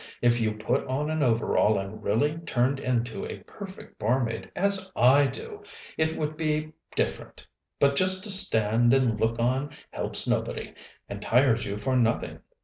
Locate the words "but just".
7.79-8.23